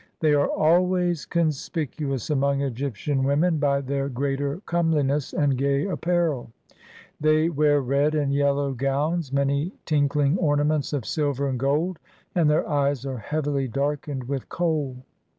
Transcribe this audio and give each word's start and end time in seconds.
They 0.19 0.33
are 0.33 0.47
always 0.47 1.27
conspicu 1.27 2.11
ous 2.11 2.31
among 2.31 2.61
Egyptian 2.61 3.21
women 3.23 3.59
by 3.59 3.81
their 3.81 4.09
greater 4.09 4.59
comeliness 4.65 5.31
and 5.31 5.55
gay 5.55 5.85
apparel. 5.85 6.49
They 7.19 7.49
wear 7.49 7.81
red 7.81 8.15
and 8.15 8.33
yellow 8.33 8.73
gowns, 8.73 9.31
many 9.31 9.73
tinkling 9.85 10.39
ornaments 10.39 10.91
of 10.91 11.05
silver 11.05 11.47
and 11.47 11.59
gold, 11.59 11.99
and 12.33 12.49
their 12.49 12.67
eyes 12.67 13.05
are 13.05 13.19
heavily 13.19 13.67
darkened 13.67 14.23
with 14.23 14.49
kohl. 14.49 14.95